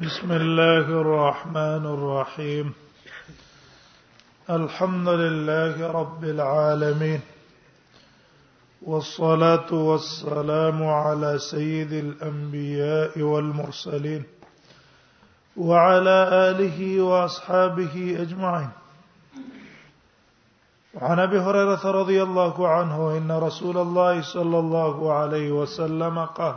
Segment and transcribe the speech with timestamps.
[0.00, 2.72] بسم الله الرحمن الرحيم
[4.50, 7.20] الحمد لله رب العالمين
[8.82, 14.22] والصلاه والسلام على سيد الانبياء والمرسلين
[15.56, 16.16] وعلى
[16.50, 18.70] اله واصحابه اجمعين
[21.00, 26.54] عن ابي هريره رضي الله عنه ان رسول الله صلى الله عليه وسلم قال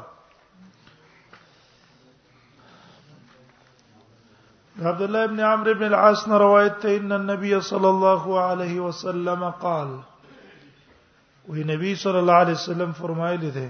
[4.84, 9.94] عبد الله بن عمرو بن العاص روایت ہے ان النبي صلى الله عليه وسلم قال
[11.52, 13.68] وہی نبی صلی اللہ علیہ وسلم فرمائے تھے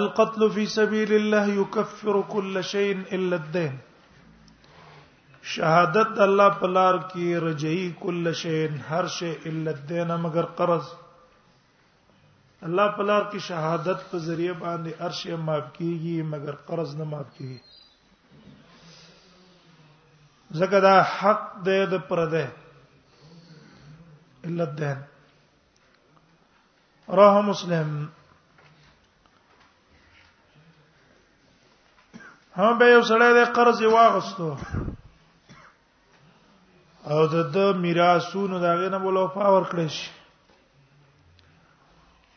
[0.00, 3.78] القتل في سبيل الله يكفر كل شيء الا الدين
[5.56, 10.90] شهادت الله پلار کی رجئی کل شيء ہر شيء الا الدين مگر قرض
[12.68, 17.73] الله پلار کی شهادت په ذریعہ باندې هر معاف کیږي مگر قرض نه معاف کیږي
[20.58, 22.46] زکه دا حق دې د پرده
[24.48, 24.98] الا الدين
[27.20, 27.88] رواه مسلم
[32.58, 34.48] هم به یو سړی د قرض واغستو
[37.14, 40.08] او د د میراثونو داغه نه بوله پاور کړی شي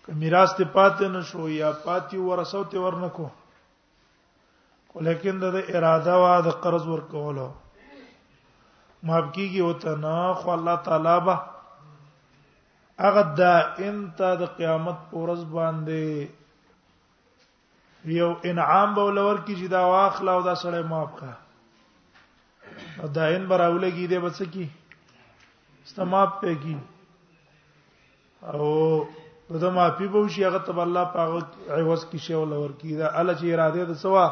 [0.08, 3.28] که میراث ته پاتې نشو یا پاتې ورسو ته ورنکو
[4.98, 7.50] ولیکن د اراده وا د قرض ورکولو
[9.08, 11.36] معاف کیږي او ته نه خو الله تعالی به
[13.06, 13.56] هغه دا
[13.88, 16.04] انت د قیامت پورز باندې
[18.20, 21.32] یو انعام به ولور کی چې دا واخلا او دا سړی معاف کا
[23.18, 24.66] دا ان براولګي دی بس کی
[25.86, 26.76] استماب پې کی
[28.54, 28.64] او
[29.54, 31.42] دغه معافي به شي هغه ته الله پاغه
[31.80, 34.26] عوض کی شی ولور کی دا الله چې اراده د سوا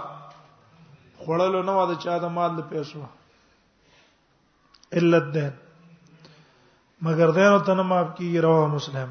[1.26, 3.04] خړلو نه واده چا د مال له پیسو
[5.02, 5.52] الا الدين
[7.02, 9.10] مگر دین ته نه معاف کیږي رواه مسلم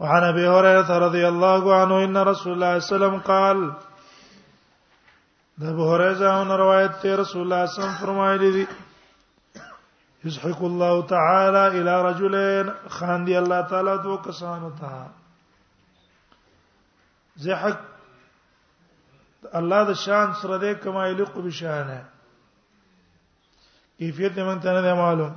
[0.00, 3.58] وعن ابي هريره رضي الله عنه ان رسول الله صلى الله عليه وسلم قال
[5.60, 8.64] د ابو هريره عن روایت ته رسول الله صلی الله عليه وسلم فرمایلی دي
[10.24, 12.66] يسحق الله تعالى الى رجلين
[12.98, 14.94] خان دي الله تعالی دو کسانو ته
[17.46, 17.78] زحق
[19.54, 22.04] الله د شان سره دې کما یلق بشانه
[23.98, 25.34] کیفیت دې مونږ ته نه معلوم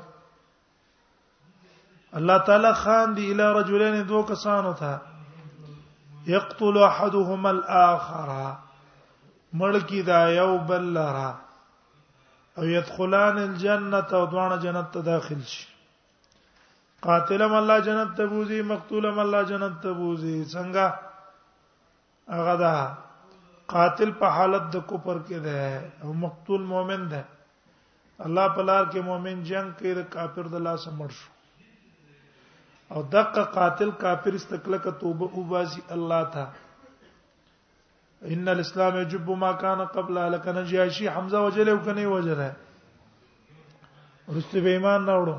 [2.20, 4.92] الله تعالی خان دی اله رجلین دو کسانو ته
[6.34, 8.30] یقتل احدهما الاخر
[9.62, 11.32] ملکی دا یو بل لرا
[12.58, 15.68] او يدخلان الجنه او دوانه جنت ته داخل شي
[17.08, 20.88] قاتلم الله جنت ته بوزي مقتولم الله جنت ته بوزي څنګه
[22.36, 22.94] هغه دا
[23.74, 27.24] قاتل په حالت د کوپر کې ده او مقتول مؤمن ده
[28.28, 31.30] الله په لار کې مؤمن جنگ کوي د کافر د لاس مړ شو
[32.96, 36.44] او دغه قاتل کافر استقلال ک توبه او باسي الله تا
[38.36, 42.50] ان الاسلام يجب ما كان قبل لك نجاشي حمزه وجله وکني وجره
[44.36, 45.36] رسته به ایمان راوړو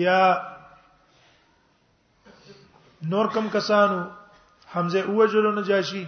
[0.00, 0.20] یا
[3.14, 4.04] نور کم کسانو
[4.74, 6.04] حمزه اوجلو نجاشي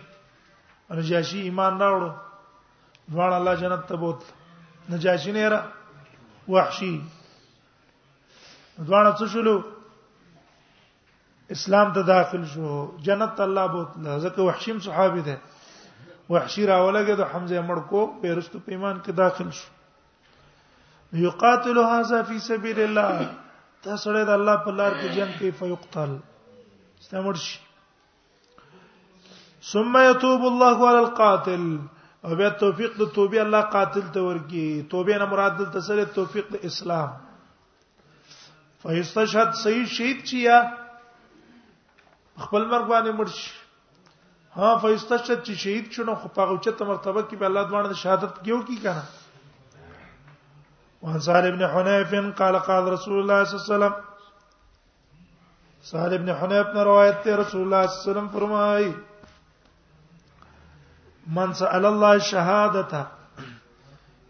[0.91, 2.11] نجاشي ایمان راوړو
[3.13, 4.41] وړ الله جنت ته بوتله
[4.89, 5.61] نجاشي نه را
[6.49, 7.01] وحشي
[8.79, 9.63] دوانه څه شلو
[11.55, 13.89] اسلام ته داخل شو جنت الله بوت
[14.25, 15.39] زکه وحشیم صحابي ده
[16.31, 19.69] وحشی راولګه د حمزه مړ کو پیرستو پیمان کې داخل شو
[21.23, 23.29] یقاتل هذا فی سبیل الله
[23.85, 26.19] دا سره د الله په لار کې جنت کې فیقتل
[27.01, 27.49] استمرش
[29.73, 31.69] ثم يتوب الله على القاتل
[32.25, 36.47] او بیا توفیق د توبې الله قاتل ته ورکی توبې نه مراد دلته سره توفیق
[36.53, 37.11] د اسلام
[38.85, 40.59] فاستشهد صحیح شهید چیا
[42.45, 43.41] خپل مرګ باندې مرش
[44.61, 48.59] ها فاستشهد چې شهید شونه خو په اوچته مرتبه کې به الله دوانه شهادت کیو
[48.71, 49.05] کی کنه
[51.05, 52.11] وعن سهل بن حنيف
[52.43, 53.95] قال قال رسول الله صلى الله عليه وسلم
[55.95, 58.91] سهل بن حنيف نے روایت ہے رسول اللہ صلی اللہ علیہ وسلم فرمائے
[61.35, 63.03] من سأل الله شهادته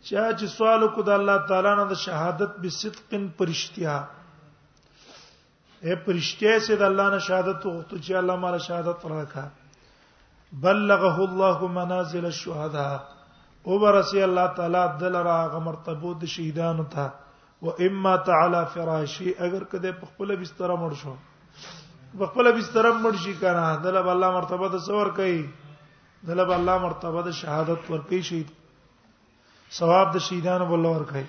[0.08, 3.94] چا چې سوال کو د الله تعالی نه د شهادت به صدقن پرشتیا
[5.84, 9.44] اے پرشتیا چې د الله نه شهادت وغوښته چې الله مال شهادت راکا
[10.66, 13.00] بلغه الله منازل الشهداء
[13.70, 17.10] او برسی الله تعالی دل را غمرتبو د شهیدانو ته
[17.62, 21.16] و اما تعالی فراشی اگر کده په خپل بستر مړ شو
[22.18, 25.42] په خپل بستر مړ شي کنه دل الله مرتبه د څور کوي
[26.26, 28.48] دله الله مرتبه د شهادت ورکړي شهید
[29.78, 31.24] ثواب د شهیدانو بل ورکړي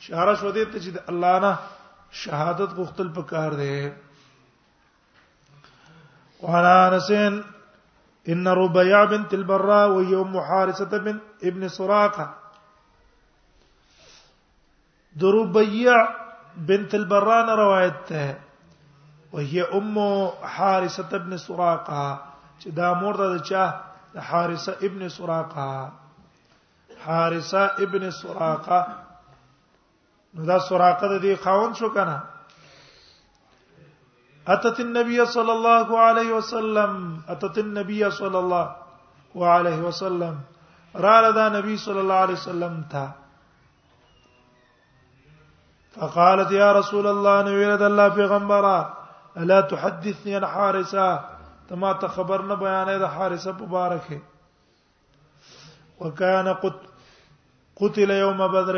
[0.00, 1.52] اشاره شو دې ته چې الله نه
[2.22, 3.74] شهادت غوښتل پکار دی
[6.42, 7.34] وانا رسن
[8.34, 11.14] ان ربيع بنت البراء وهي ام حارثه بن
[11.50, 12.26] ابن سراقه
[15.26, 15.96] دربيع
[16.72, 18.24] بنت البراء روايته
[19.36, 19.94] وهي ام
[20.56, 22.04] حارثه بن سراقه
[22.62, 23.62] چې دا مور د چا
[24.30, 25.68] حارثه ابن سراقه
[27.06, 28.80] حارثه ابن سراقه
[30.34, 32.18] نو دا سراقه د دې خاون شو کنه
[34.56, 37.00] اتت النبي صلى الله عليه وسلم
[37.36, 38.66] اتت النبي صلى الله
[39.54, 40.38] عليه وسلم
[41.04, 43.04] را دا نبی صلى الله عليه وسلم تا
[45.96, 48.78] فقالت يا رسول الله نبي رد الله پیغمبرا
[49.42, 51.10] الا تحدثني عن حارسه
[51.70, 54.16] ته ما ته خبر نه بیانې د حارثه مبارکه
[56.00, 56.78] وکانه قط
[57.80, 58.76] قتل یوم بدر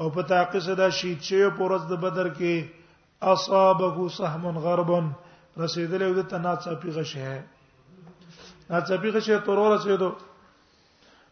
[0.00, 2.52] او په تاقص دا شهید شوی پورز د بدر کې
[3.34, 4.90] اصابه سهم غرب
[5.64, 7.24] رسیدلې او د تناڅه پیغه شه
[8.70, 10.10] ناڅه پیغه شه تور رسیدو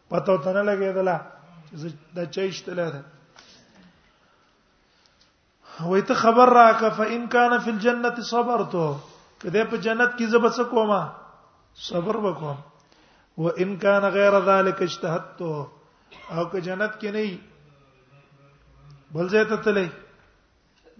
[0.09, 1.17] پته تنه لګیدله
[2.15, 3.01] د چېشتله ده
[5.89, 8.85] وې ته خبر راکه فإن كان في الجنة صبرته
[9.41, 10.99] کله په جنت کې زبس کوما
[11.87, 12.57] صبر وکوم
[13.43, 15.41] و ان کان غیر ذلک اجتهدت
[16.33, 17.31] او که جنت کې نه
[19.17, 19.87] بل ځای ته تلې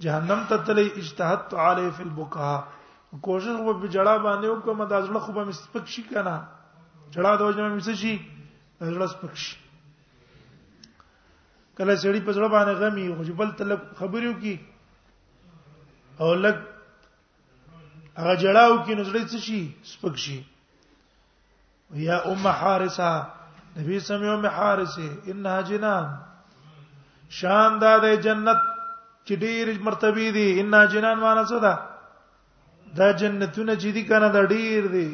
[0.04, 2.52] جهنم ته تلې اجتهدت علی فی البکا
[3.28, 6.36] کوشش وو په جړه باندې وکم د ازړه خوبه مسپک شي کنه
[7.14, 8.14] جړه د وجه مې شي
[8.82, 9.56] ازړه سپک شي
[11.78, 14.56] کله سړی په ځړه باندې غمي او جبل تل خبرو کی
[16.26, 16.58] او لګ
[18.20, 19.62] هغه جړاو کې نظر څه شي
[19.92, 20.38] سپک شي
[22.08, 23.12] یا ام حارسه
[23.78, 26.06] نبی سمې ام حارسه انها جنان
[27.38, 28.62] شان دا د جنت
[29.26, 31.74] چې ډېر مرتبه دي انها جنان معنی څه ده
[32.98, 35.10] دا جنتونه چې دي کنه دا ډېر دي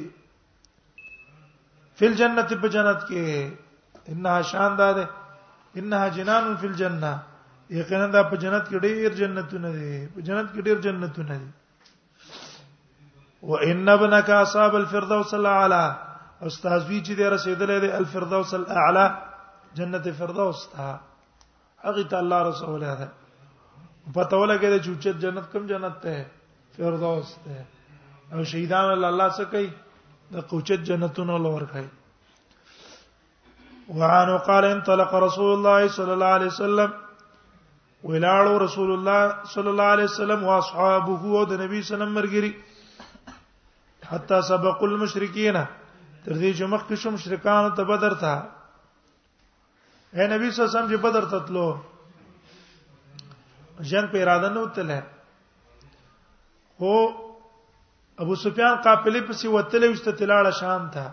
[2.00, 3.24] فل جنت په جنت کې
[4.16, 5.06] انها شان دا ده
[5.84, 7.14] انها جنان فل جننه
[7.82, 11.52] یقینا دا په جنت کې ډېر جنتونه دي په جنت کې ډېر جنتونه دي
[13.46, 15.98] و ان ابنك اصاب الفردوس الاعلى
[16.50, 19.18] استاذ وی چې دې رسیدلې دې الفردوس الاعلى
[19.80, 20.86] جنت فردوس تا
[21.84, 23.10] هغه ته الله رسول هغه
[24.16, 26.18] پته ولګې چې اوچت جنت کوم جنت ته
[26.80, 27.56] فردوس ته
[28.34, 29.70] او شهیدان الله څخه کوي
[30.34, 31.92] د اوچت جنتونو لور کوي
[33.96, 36.92] وعن قال انطلق رسول الله صلى الله عليه وسلم
[38.04, 39.24] ولاړو رسول الله
[39.58, 42.54] صلى الله عليه وسلم واصحابه او د نبی صلی الله علیه وسلم مرګري
[44.12, 45.56] حتا سبق المشرکین
[46.24, 48.32] تر دې چې مخکې شو مشرکان ته بدر تا
[50.16, 51.68] اے نبی صلی الله علیه وسلم چې بدر تللو
[53.92, 54.98] جن په اراده نه وتله
[56.84, 56.96] هو
[58.24, 61.06] ابو سفیان قافلې پسې وتلې وشته تلاړه شام ته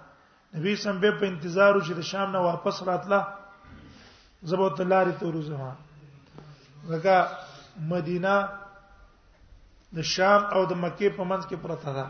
[0.56, 3.20] نبی سم به په انتظار وشي د شام نه واپس راتله
[4.50, 5.72] زبوت الله ری تور زما
[6.90, 7.18] وکا
[7.94, 8.34] مدینه
[9.98, 12.06] د شام او د مکه په منځ کې پرته ده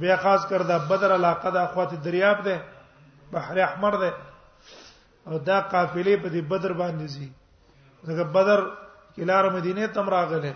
[0.00, 2.56] بیا خاص کر دا بدر علاقه د اخوات دریاب ده
[3.32, 4.10] بحر احمر ده
[5.28, 7.28] او دا قافلې په دې بدر باندې زی
[8.08, 8.60] دغه بدر
[9.16, 10.52] کلار مدینه تم راغله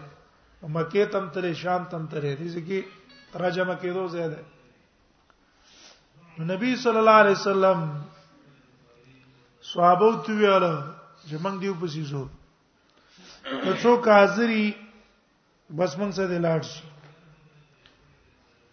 [0.77, 2.79] مکه تم ترې شام تم ترې دې ځکه
[3.33, 4.41] ترجمه کېدو زیاده
[6.51, 7.79] نبی صلی الله علیه وسلم
[9.73, 10.75] صحابه تو ویاله
[11.27, 12.25] چې موږ دیو پسې زو
[13.65, 14.67] نو څوک حاضرې
[15.79, 16.85] بس موږ سره لاړ شو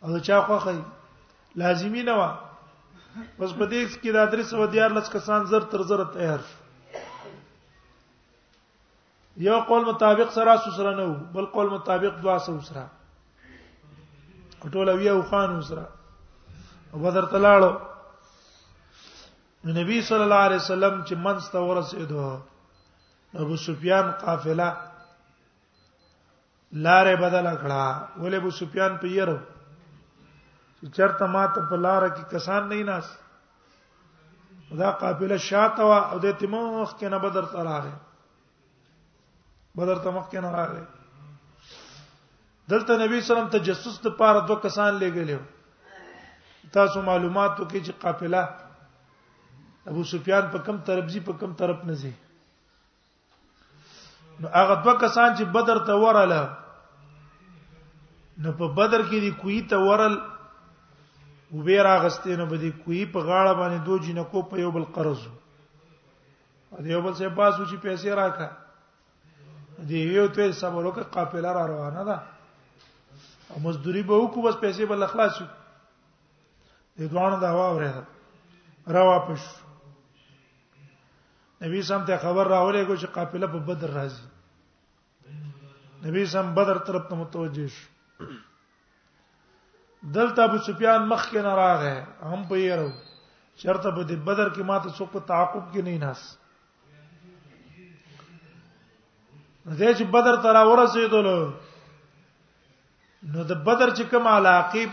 [0.06, 0.76] او چا خوخه
[1.56, 2.28] لازمی نه و
[3.40, 6.42] بس په دې کې د ادرس و دیار لس کسان زر تر زر تیار
[9.48, 12.86] یو قول مطابق سره سره نه بل قول مطابق دوا سره
[14.74, 15.86] ټول او یو خان سره
[16.94, 17.72] او بدر تلاړو
[19.80, 22.22] نبی صلی الله علیه وسلم چې منځ ته ورسېدو
[23.46, 24.70] ابو سفیان قافله
[26.74, 27.84] لارې بدل کړه
[28.22, 29.38] ولې ابو سفیان په یره
[30.82, 33.08] چې چرته ماته بلار کې کسان نه ناس
[34.79, 37.96] دا قافله شاته وا او د تیمخ کې نه بدر تر راغی
[39.79, 40.84] بدر تمخ کې نه راغی
[42.74, 45.39] دلته نبی سلام تجسس د پاره دوه کسان لګلې
[46.75, 48.41] تاسو معلوماتو کې چې قافله
[49.94, 52.12] ابو سفیان په کم طرف ځي په کم طرف نه ځي
[54.44, 56.50] نو هغه دوه کسان چې بدر ته ورله
[58.46, 60.24] نو په بدر کې دی کوی ته ورل
[61.58, 65.22] وبې راغستې نه بدی کوی په غاړه باندې دوه جنکو په یو بل قرض
[66.72, 68.48] او دیو بل څه پاسو چې پیسې راکا
[69.88, 72.18] دی یو ته صبر وکړه قافله را روانه ده
[73.52, 75.46] او مزدوري به وکړو بس پیسې بل خلاص شو
[76.98, 77.92] د دوانو د هوا وره
[78.96, 79.42] را واپس
[81.64, 84.24] نبی سم ته خبر راولې کو چې قافله په بدر راځي
[86.08, 87.86] نبی سم بدر طرف ته متوجه شو
[90.14, 91.94] دلته ابو سفیان مخ کې ناراغه
[92.32, 92.74] هم په یې
[93.62, 96.22] چرته په دې بدر کې ماته څوک په تعاقب کې نه ناس
[99.80, 101.26] زه چې بدر ترا ورسېدل
[103.34, 104.86] نو د بدر چې کوم علاقه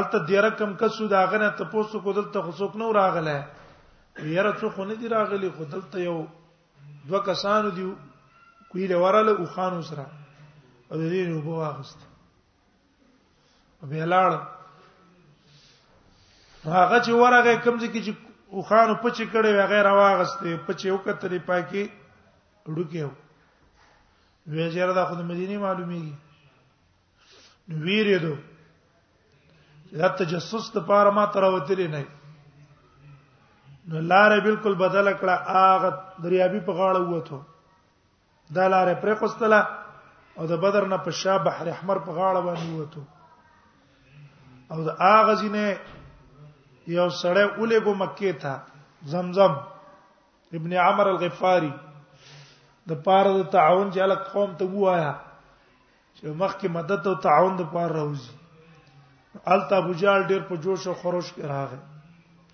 [0.00, 3.38] الته دیره کم کسو داغه نه ته پوسو کو دلته خصوک نو راغله
[4.36, 6.18] یره څو خو نه دی راغلی خو دلته یو
[7.08, 7.84] دوه کسانو دی
[8.70, 10.06] کوی لورله او خان وسره
[10.90, 12.04] او دې نو بو واغسته
[13.86, 14.32] به لاړ
[16.76, 18.12] هغه چې ورغه کمزې کې چې
[18.58, 21.84] وخانو پچی کړي هغه راواغسته پچی وکړې پاکي
[22.74, 23.08] ډوکیو
[24.50, 26.12] وی چیرې دا خود مدینه معلومیږي
[27.68, 28.34] نو ویرې دو
[29.98, 32.02] دا تجسس ته پاره ما تر وتلی نه
[33.88, 37.40] نو لارې بالکل بدل کړه هغه دریابي په غاړه وته
[38.50, 39.60] دا لارې پرې خوستله
[40.38, 43.02] او د بدر نه په شابه بحر احمر په غاړه باندې وته
[44.72, 45.64] او دا هغه زینه
[46.96, 48.52] یو سړی ولګو مکه ته
[49.12, 49.52] زمزم
[50.58, 51.72] ابن عمر الغفاری
[52.88, 55.12] د پاره د تعاون چې الک قوم ته وایا
[56.16, 58.32] چې مخکې مدد او تعاون د پاره راوځي
[59.54, 61.80] التا بوجال ډیر په جوش او خروش کې راغی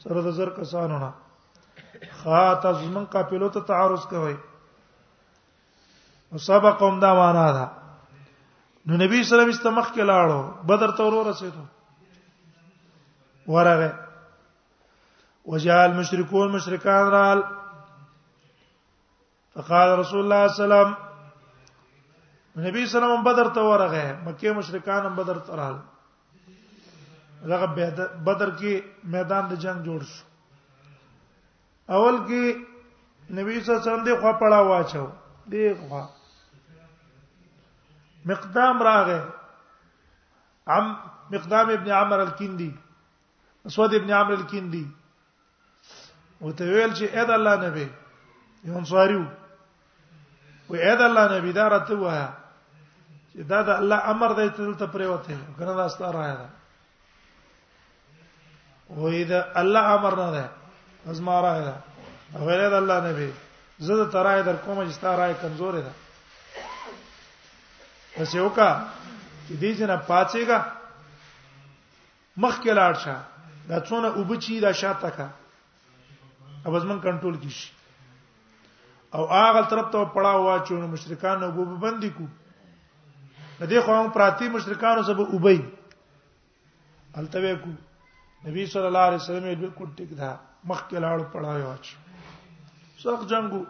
[0.06, 1.11] سره د زر کسانو نه
[2.23, 4.37] خاط ازمن قافلو ته تعارض کوي
[6.33, 7.66] وسبقهم دا معنا ده
[8.87, 10.38] نو نبی صلی الله علیه وسلم مخکې لاړو
[10.71, 11.64] بدر ته ورسېدو
[13.53, 13.93] ورغه
[15.45, 17.43] وجال مشرکون مشرکان رال
[19.55, 24.05] فقال رسول الله صلی الله علیه وسلم نبی صلی الله علیه وسلم بدر ته ورغه
[24.27, 25.77] مکه مشرکان هم بدر ته رال
[27.53, 27.67] هغه
[28.27, 28.73] بدر کې
[29.17, 30.25] میدان د جنگ جوړ شو
[31.97, 32.43] اول کې
[33.37, 35.07] نبی صلی الله علیه وسلم دې خوا پړا واچو
[35.53, 36.05] دې خوا
[38.33, 39.19] مقدام راغه
[40.77, 40.87] عم
[41.33, 42.73] مقدام ابن عمر الکندی
[43.68, 44.85] اسود ابن عامر الکندی
[46.40, 47.87] وته ویل چې اې د الله نبی
[48.68, 49.23] یو انصاریو
[50.68, 52.26] وې اې د الله نبی دا راته وایا
[53.30, 56.49] چې دا د الله امر دی ته دلته پرې وته کنه دا ستاره آیا ده
[58.88, 60.44] وې دا الله امر نه ده
[61.16, 61.75] ازما را ده
[62.47, 63.33] غیر د الله نبی
[63.88, 65.92] زه د ترای در کوم چې ستاره کمزور ده
[68.16, 68.73] پس یو کا
[69.49, 70.59] چې دې جنا پاتېګا
[72.37, 73.16] مخ کې لاړ شه
[73.68, 75.28] دا څونه وبچی دا شاته کا
[76.66, 77.71] اوبزمن کنټرول کیشي
[79.16, 82.26] او هغه طرف ته پړاو واچو مشرکان نو وبو بندي کو
[83.61, 85.59] دې خو هم پراتی مشرکانو سبب وبي
[87.21, 87.71] التوي کو
[88.49, 90.37] نبی صلی الله علیه وسلم یې بالکل ټیک ده
[90.68, 91.94] مخکې لاړ پړای واچ
[93.04, 93.62] سخت جنگو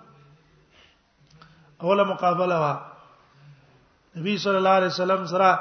[1.83, 2.75] اوله مقابله وا
[4.17, 5.53] نبی صلی الله علیه وسلم سره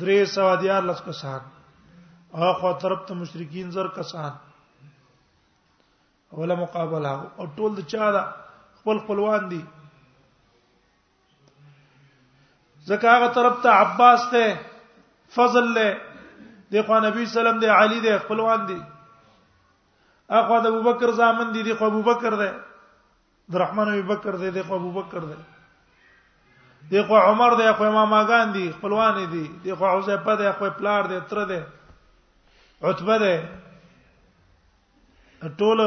[0.00, 1.40] درې سو دیار لسکسان
[2.32, 4.30] اخوا طرف ته مشرکین زر کسان
[6.32, 8.22] ولا مقابله او ټول د چا دا
[8.80, 9.60] خپل خپلوان دي
[12.90, 14.52] زکاغه طرف ته عباس ته
[15.38, 15.88] فضل له
[16.74, 18.78] دی خو نبی سلام دی علی دی خپلوان دي
[20.30, 22.48] اخوا د ابوبکر زامن دي دی خو ابوبکر دی
[23.52, 25.36] د رحمان ابوبکر دی دی خو ابوبکر دی
[26.90, 30.70] دی خو عمر دی خو امام اگان دی خپلوان دي دی خو حذیفه دی خو
[30.78, 31.60] پلار دی تر دی
[32.82, 33.32] عتبه ده
[35.60, 35.78] ټول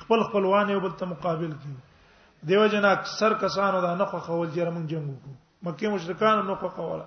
[0.00, 1.74] خپل خپلوان یو بل ته مقابل کی
[2.48, 5.30] دیو جن اکثر کسانو دا نه خو خول جره مونږ جنگ وکړو
[5.68, 7.06] مکه مشرکان نو خو خوله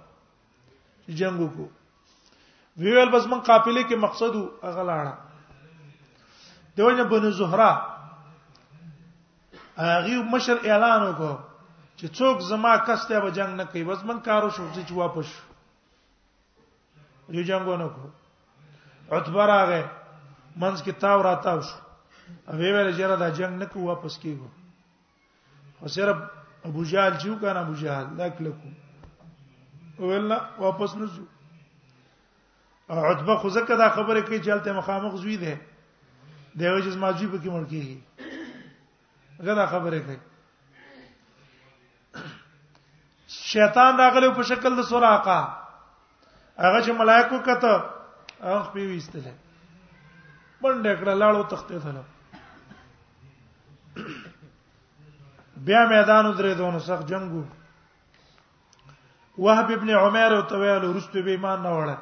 [1.21, 1.67] جنگ وکړو
[2.83, 4.33] ویل بس مون قافله کې مقصد
[4.71, 5.13] اغلاړه
[6.77, 7.69] دیو جن بنو زهرا
[9.77, 11.37] هغه مشر اعلان وکړو
[11.97, 15.27] چې څوک زما کس ته به جنگ نه کوي بس مون کارو شو چې واپس
[17.37, 18.09] یو جنگونه کوو
[19.11, 19.83] عتبه راغې
[20.61, 21.77] منځ کې تاو راتاو شو
[22.51, 24.47] اوی ویل چې را دا جنگ نکو واپس کیږو
[25.79, 26.17] خو صرف
[26.69, 28.67] ابو جهل چې کان ابو جهل دا کلکو
[30.09, 31.23] ویلا واپس نه شو
[32.89, 35.53] او عتبه خو زکه دا خبره کوي چې الته مخامخ زوی دی
[36.59, 37.97] دیو چې ما جیب کې مړ کیږي
[39.49, 40.17] غدا خبره کوي
[43.51, 45.39] شیطان راغلی په شکل د سوراقه
[46.57, 47.79] هغه چې ملائکه کته
[48.41, 49.23] اخ په ویستل
[50.61, 52.03] منډه کړه لاړو تختې ته
[55.67, 57.43] بیا میدان درې دونو سخت جنگو
[59.45, 61.97] وهب ابن عمر او تویل رستو به ایمان نه وړه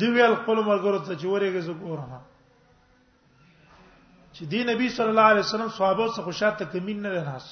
[0.00, 2.12] دی ویل خپل مرګرو ته چې ورېږي زه ګورم
[4.32, 7.48] چې دی نبی صلی الله علیه وسلم صحابه سره خوشاله کمین نه راس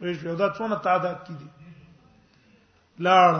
[0.00, 1.48] وې دا څونه تعداد کې دي
[3.06, 3.32] لاړ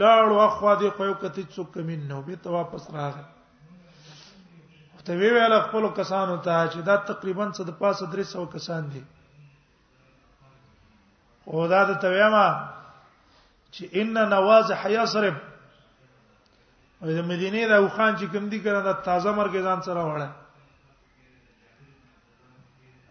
[0.00, 3.24] لاړ واخوا دې خو یو کته څوک کمین نو به ته واپس راغی
[5.06, 9.02] ته وی ویل خپل کسانو ته چې دا تقریبا 1500 کسان دي
[11.50, 12.44] او دا ته ویما
[13.70, 15.34] چې ان نوازح یصرب
[17.02, 20.30] او د مدینې د اوخان چې کوم دي کنه دا تازه مرګ ځان سره وړه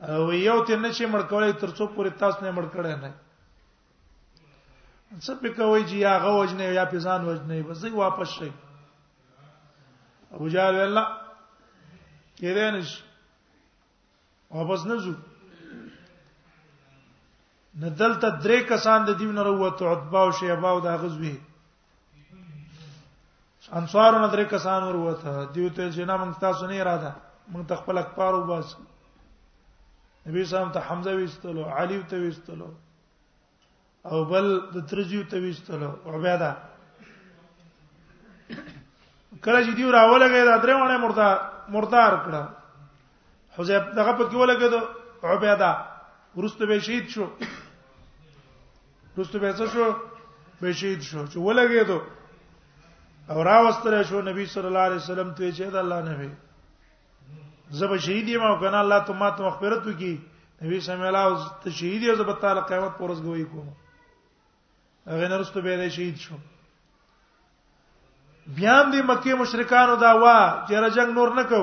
[0.09, 3.11] او یو تنه چې مړ کولای تر څو پورې تاسو نه مړ کړه نه
[5.25, 8.50] څه په کوي چې یا غوج نه یا پیزان وج نه بس دی واپس شي
[10.34, 11.06] ابو جهل الله
[12.39, 13.01] کېدای نشي
[14.56, 15.13] واپس نه ځو
[17.82, 21.36] ندل ته درې کسان د دیو نه وروته عتبه او شیبه او د غزوی
[23.80, 27.12] انصار نه درې کسان وروته دیو ته چې نه موږ تاسو نه اراده
[27.53, 28.68] موږ تخپل اخبار وباس
[30.25, 32.70] نبی صاحب ته حمزه وستلو علي ته وستلو
[34.10, 36.51] او بل د ترجیو تويستلو عباده
[39.46, 41.29] کله چې دیو راولګې دا درې ونه مردا
[41.75, 42.43] مردار کړه
[43.58, 44.81] حذیف دغه په کې ولګې دو
[45.34, 45.72] عباده
[46.38, 47.25] ورسته به شهید شو
[49.17, 49.86] ورسته به څه شو
[50.62, 52.00] به شهید شو چې ولګې دو
[53.31, 56.31] او راوستره شو نبی صلی الله علیه وسلم ته چې دا الله نه وي
[57.79, 60.13] زب شهید یم او کنه الله ته ما ته مغفرت وکي
[60.63, 63.70] نبی سمع الله ته شهید یو زب تعالی قیامت پورز گوي کوم
[65.08, 66.36] هغه نرسته به شهید شو
[68.48, 71.61] بیا هم د مکه مشرکانو دا وا چې رجنګ نور نه کو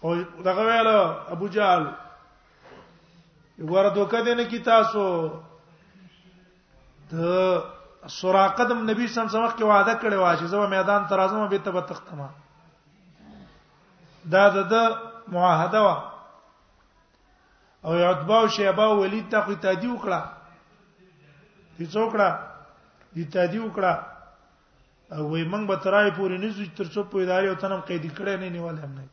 [0.00, 0.14] خو
[0.48, 0.86] دغه ویل
[1.30, 1.86] ابو جهل
[3.70, 5.06] ورته کده نه کی تاسو
[7.12, 7.14] د
[8.18, 11.20] سراقه د نبی صلی الله علیه وسلم کې وعده کړی و چې زما میدان تر
[11.20, 12.28] ازم به ته تختما
[14.30, 14.72] دا د
[15.28, 15.96] معاهده وا
[17.84, 20.20] او یعتبا او شیبا ولید ته قتادی وکړه
[21.78, 22.28] دې څوکړه
[23.14, 23.94] دې تادی وکړه
[25.14, 28.34] او وای موږ به ترای پورې نزو تر څو په ادارې او تنم قید کړه
[28.44, 29.04] نه نیول هم نه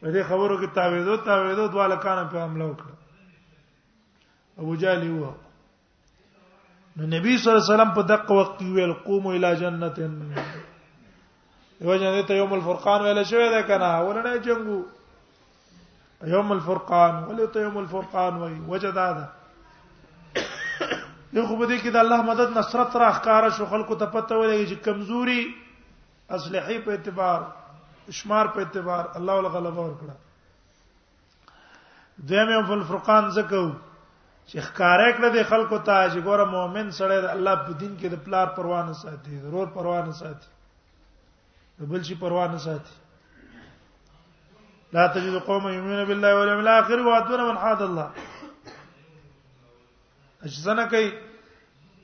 [0.00, 2.94] په دې خبرو کې تاویدو تاویدو دوا لکان په حمله وکړه
[4.60, 5.32] ابو جهل یو
[6.96, 10.00] نو نبی صلی الله علیه وسلم په دغه وخت ویل قوموا الی جنته
[11.80, 14.78] یو جنته ته یوم الفرقان ویل شوی دا کنه ولنه جنگو
[16.32, 19.28] یوم الفرقان ولته یوم الفرقان وی وجد هذا
[21.34, 24.64] دغه په دې کې د الله مدد نصرت را ښکارا شو خلکو ته پته ولګي
[24.70, 25.42] چې کمزوري
[26.38, 27.40] اصلحي په اعتبار
[28.20, 30.14] شمار په اعتبار الله ول غلبه ورکړه
[32.32, 37.28] دیمه په الفرقان زکو چې ښکارا کړ د خلکو ته چې ګوره مؤمن سره د
[37.36, 40.48] الله په دین کې د پلار پروا نه ساتي ضرور پروا نه ساتي
[41.92, 42.94] بل شي پروا نه ساتي
[44.98, 48.08] لا تجد قوم يؤمنون بالله واليوم الاخر ويؤتون من حاد الله
[50.44, 51.08] اجزنه کوي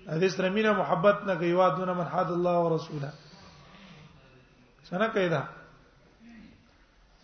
[0.08, 3.10] حدیث رمینه محبت نه کوي وادونه من حد الله او رسوله
[4.88, 5.42] څنګه کوي دا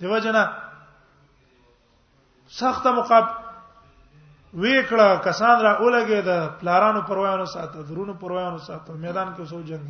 [0.00, 0.44] دیو جنا
[2.60, 3.24] سخت مقاب
[4.62, 9.86] ویکړه کسان را اولګي د پلارانو پروایانو ساته درونو پروایانو ساته میدان کې سو جنگ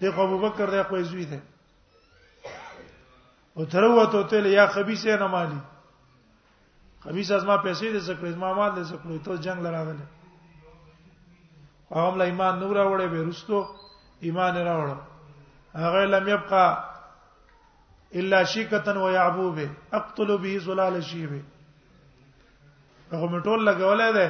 [0.00, 1.40] دی خو ابوبکر دی خو یې زوی دی
[3.56, 5.60] او تروته تل یا خبيسه نه مالی
[7.02, 10.04] خمیس از ما پیسې دې سکړې ما مال دې سکړې ته جنگ لراغله
[11.98, 13.58] هغه له ایمان نور راوړې به رستو
[14.26, 14.90] ایمان راوړ
[15.84, 16.66] هغه لم يبقى
[18.20, 19.68] الا شيكتن ويعبو به
[20.00, 21.40] اقتل به زلال شيبه
[23.12, 24.26] هغه مټول لګولې ده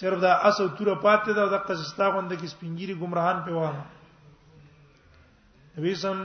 [0.00, 3.82] صرف دا اسو تور پاتې ده د قصستا غوند کې سپینګيري گمراهان په وانه
[5.78, 6.18] نبی سم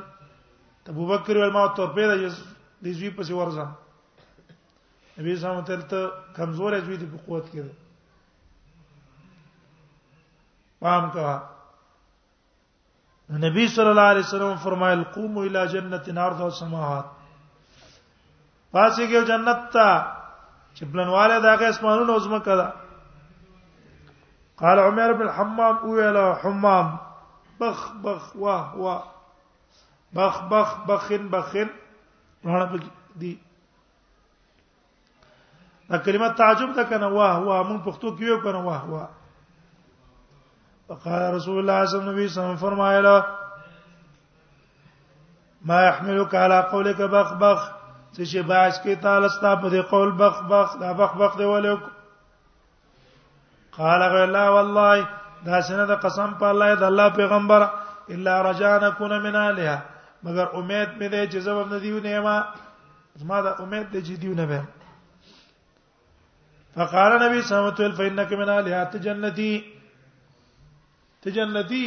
[0.91, 2.15] ابوبکر ولما تور په ده
[2.83, 3.69] د زوی په څیر ورځم
[5.19, 7.61] نبی صلی الله علیه وسلم ته کمزور اجوی دي په قوت کې
[10.79, 11.29] پام کا
[13.43, 15.67] نبی صلی الله علیه وسلم فرمایل قوموا الى
[16.05, 17.05] جنه ارض السماوات
[18.71, 19.93] پاسې کې جنت ته
[20.73, 22.71] چې بلنواله دغه اسمانونو عظمه کړه
[24.61, 26.97] قال عمر بن حمام اويلا حمام
[27.59, 29.15] بخ بخ واه واه
[30.13, 31.69] بخ بخ بخن بخن
[32.45, 32.79] رانه
[33.15, 33.37] دي
[35.93, 39.09] دا کلمه تعجب ده کنه واه واه مون پښتو کې یو کنه واه واه
[40.89, 43.23] وقال رسول الله صلی الله علیه وسلم فرمایله
[45.65, 47.71] ما يحملك على قولك بخبخ
[48.15, 51.79] څه شي باج کې تعالی ستا په دې قول بخبخ دا بخبخ دی ولیک
[53.77, 55.05] قال لا والله
[55.45, 57.69] دا سند قسم په الله د الله پیغمبر
[58.09, 59.81] الا رجانا كنا من الها
[60.23, 62.43] مگر امید مې ده چې زبم ندیو نیمه
[63.15, 64.61] زما دا امید ده چې دیو نه به
[66.75, 69.51] فقال نبی صلی الله علیه وسلم فإنك من آلیات جنتی
[71.23, 71.85] تجنتی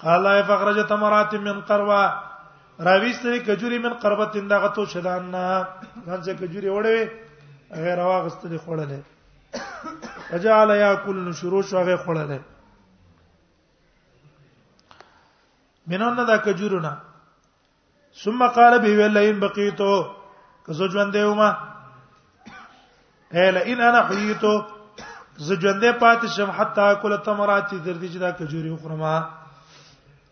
[0.00, 2.04] قال فخرج تمرات من قروا
[2.80, 5.64] راويستنی کجوري من قربت دغه تو شدان نه
[6.06, 7.04] ځان چې کجوري وړوي
[7.82, 8.98] غیر واغستنی خوړلې
[10.30, 12.38] فجعل یاکل شروع شو هغه خوړلې
[15.86, 16.96] منونه دا کجورونه
[18.24, 20.06] ثم قال به ویل ان بقیتو
[20.66, 21.50] که زو ژوند دیوما
[23.34, 24.52] اله ان انا حیتو
[25.44, 29.14] ز ژوندې پات شم حتا کول تمرات در دي چې دا کجوري خرما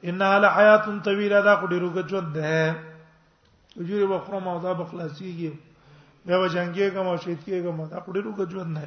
[0.08, 2.74] ان علی حیات طویله دا خو ډیرو ګجوند ده
[3.76, 5.50] کجوري بخرما او دا بخلاصيږي
[6.26, 8.86] بیا وجنګي کوم او شهید کېږم دا خو ډیرو ګجوند نه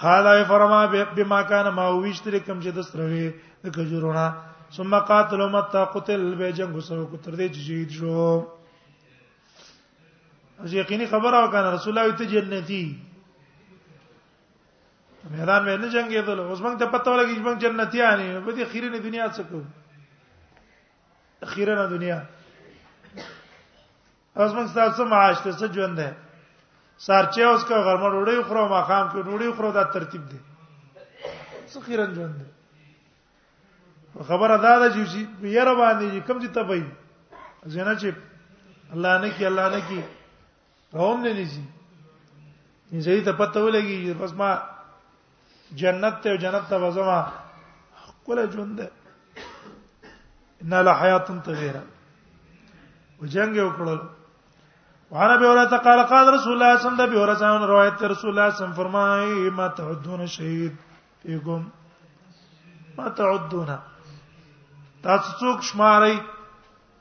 [0.00, 3.30] قال فرما بما كان ما وشتري کوم چې د ستروي
[3.64, 4.32] د کجورونا
[4.76, 8.42] ثم قاتلوا متى قتل به جنگ سره کو تر دې چې شهید شو
[10.60, 12.84] اوس یقیني خبره وکړه رسول الله ته جنتی
[15.32, 18.64] میدان باندې جنگي دل اوس موږ ته پته ولګي چې موږ جنتیان یو په دې
[18.72, 19.62] خیرنه دنیا څه کو
[21.54, 22.18] خیرنه دنیا
[24.36, 26.08] اوس موږ تاسو معاش ته څه ژوند ده
[26.98, 30.38] سارچې اوس کو غرمه ډوډۍ خورو ما خام کو ډوډۍ خورو دا ترتیب دی
[31.68, 32.44] څه خیرن ژوند ده
[34.28, 36.82] خبره دا ده چې یې ربانه کوم چې تبې
[37.72, 38.10] زنه چې
[38.94, 40.00] الله نه کی الله نه کی
[40.92, 41.62] قوم نه نيزي
[42.92, 44.50] نيزي ته پته ولګي پس ما
[45.80, 47.20] جنت ته جنت ته وزما
[48.26, 48.88] کله ژوند ده
[50.62, 51.82] ان له حیات طويله
[53.20, 54.00] وجنګ وکړل
[55.14, 58.30] وانا به اوره قال قال رسول الله صلی الله علیه وسلم به اوره روایت رسول
[58.30, 60.76] الله صلی الله فرمای ما تعدون شهید
[61.22, 61.62] فيكم
[62.98, 63.70] ما تعدون
[65.02, 66.12] تاسو څوک شمارئ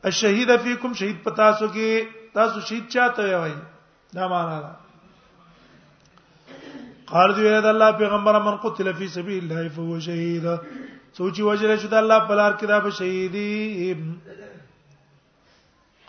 [0.03, 2.05] الشهید فيكم شهید پتا سو کې
[2.39, 3.55] تاسو شهید چاته وایي
[4.13, 4.75] دا معنا ده
[7.07, 10.45] قال دی د الله پیغمبر من قتل فی سبیل الله فهو شهید
[11.19, 13.51] سوچي وجره شو د الله په لار کې دا به شهیدی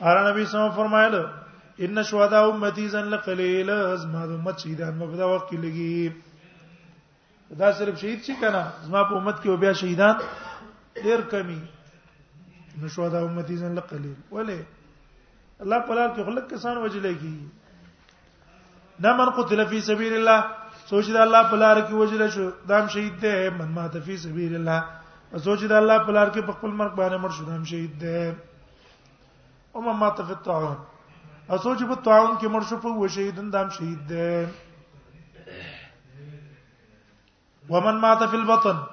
[0.03, 1.15] قال نبی سم فرمایل
[1.79, 6.03] ان شهدا امتی زن لقلیل از ما د امت شهیدان په دا وخت کې لګي
[7.65, 10.15] دا صرف شهید شي کنه زما په امت کې بیا شهیدان
[11.05, 11.61] ډیر کمی
[12.83, 14.61] نشو دا امتی زن لقلیل ولې
[15.61, 17.39] الله په لار کې خلک کسان وجلېږي
[19.01, 20.43] دا من قتل فی سبیل الله
[20.89, 24.55] سوچ دا الله په لار کې وجل شو دام شهید دی من مات فی سبیل
[24.55, 24.85] الله
[25.45, 28.33] سوچ دا الله په لار کې په خپل مرګ باندې مر شو دام شهید دی
[29.73, 30.77] او من ما فی الطاعون
[31.49, 34.31] او سوچ په طاعون کې مر شو په و شهیدن دام شهید دی
[37.71, 38.85] ومن مات فی البطن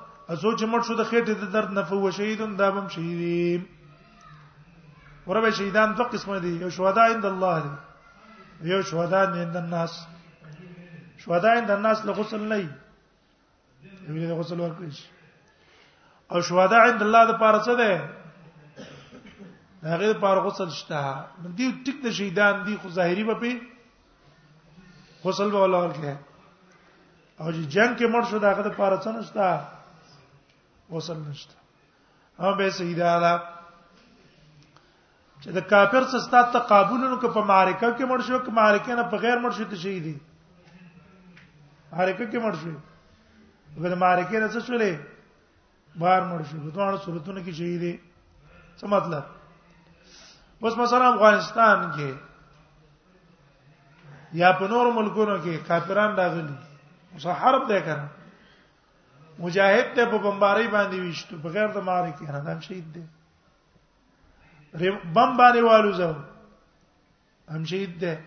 [0.41, 3.63] سوچ مر شو د خېټې د درد نه فو شهیدن دام شهیدی
[5.27, 7.71] وربه شهیدان دوه قسم دي یو شهدا عند الله دي
[8.63, 9.93] یو شهدا عند الناس
[11.17, 12.57] شهدا عند الناس له غسل نه
[14.13, 14.91] وي له غسل ورکړي
[16.31, 17.91] او شهدا عند الله د پاره څه ده
[19.93, 20.99] هغه د پاره غسل شته
[21.41, 23.49] نو دی ټیک د شهیدان دی خو ظاهری به په
[25.23, 26.13] غسل به ولا ورکړي
[27.39, 29.45] او چې جنگ کې مړ شو دا هغه د پاره څه نشته
[30.93, 31.55] غسل نشته
[32.39, 33.11] هم به سیدا
[35.43, 39.03] چې د کافر سره ستاسو تقابل نو په معرکه کې مړ شو کې معرکه نه
[39.13, 40.13] په غیر مړ شو ته شهید دي
[41.91, 42.71] معرکه کې مړ شو
[43.75, 44.91] وګوره معرکه نه څه شولې
[46.01, 47.93] بار مړ شو دوه صورتونو کې شهید دي
[48.79, 49.23] څه مطلب
[50.61, 52.09] اوس مثلا افغانستان کې
[54.41, 56.55] یا په نور ملکونو کې کافران راغلي
[57.13, 58.05] اوس حرب دی کنه
[59.45, 63.05] مجاهد ته په بمباری باندې وشتو بغیر د معرکه نه دام شهید دي
[64.73, 66.15] بم باندې والو زو
[67.49, 68.19] هم شهید ده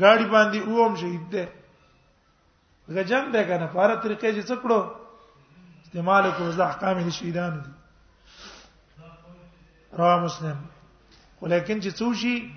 [0.00, 1.48] گاڑی باندې اوم شهید ده
[2.88, 4.80] غجن ده کنه په اړه طریقې چې څکړو
[5.84, 7.70] استعمال کو زه احکام دي شهیدان دي
[9.98, 10.56] روا مسلم
[11.42, 12.52] ولیکن چې څو شي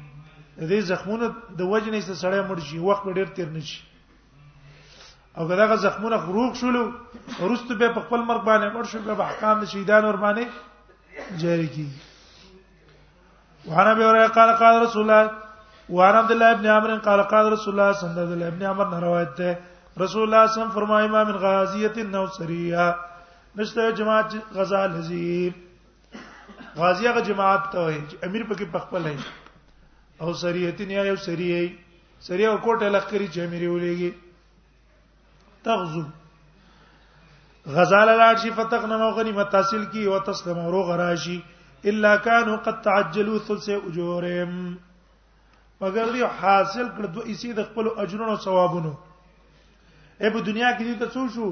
[0.58, 1.26] دې زخمونه
[1.60, 3.82] د وجنې سره سړی مړ شي وخت ډیر تیر نشي
[5.38, 6.76] او دغه زخمونه غروق شول
[7.40, 10.46] ورستو به په خپل مرګ باندې مړ شو به احکام شهیدان ور باندې
[11.38, 12.13] جاری کیږي
[13.68, 15.32] وعن ابي هريره قال قال رسول الله
[15.90, 19.00] وعن عبد الله ابن عمرو قال قال رسول الله صلى الله عليه ابن عمر نے
[19.06, 19.52] روایت ہے
[20.04, 22.86] رسول الله صلی الله فرمائے امام غازیت نو سریه
[23.60, 25.54] نشته جماعت غزا لذیب
[26.82, 29.14] غازیه غ جماعت ته وي امیر پکې پخپل نه
[30.22, 31.62] او سریهتین یا یو سریه
[32.30, 34.12] سریه او کوټه لخري چې امیر ولېږي
[35.64, 36.04] تغزو
[37.80, 41.40] غزال لاړ شي فتق نمو غنیمت حاصل کی او تسلم ورو غراشي
[41.86, 44.76] الا كانوا قد تعجلوا ثلث اجورهم
[45.82, 48.92] مگر دی حاصل کړ دوه اسی د خپل اجرونو ثوابونو
[50.22, 51.48] ای په دنیا کې دې ته څو شو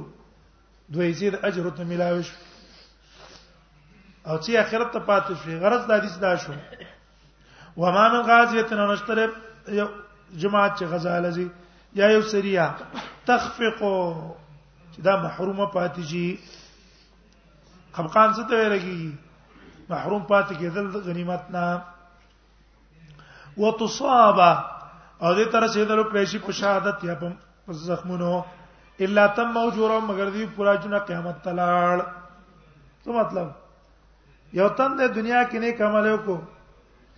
[0.95, 2.35] دوه اسی د اجر ته ملاوي شو
[4.29, 6.53] او چې اخرت ته پاتې شي غرض د حدیث دا شو
[7.77, 9.19] و ما من غازیه نشتر
[10.43, 11.47] جماعت چې غزاله زی
[11.99, 12.65] یا یو سریا
[13.25, 13.95] تخفقو
[14.93, 16.25] چې دا محرومه پاتې شي
[17.93, 19.11] خفقان څه ته ورګي
[19.89, 21.81] محروم پاتې کېدل د غنیمت نه
[23.57, 24.51] وتصابه
[25.23, 27.15] او دې تر څه درو پېشي په شهادت یا
[27.67, 28.31] په زخمونو
[29.05, 31.97] الا تم موجوره مگر دې پورا جنہ قیامت تلاړ
[33.03, 33.47] څه مطلب
[34.59, 36.39] یو تن د دنیا کې نه کمال وکړو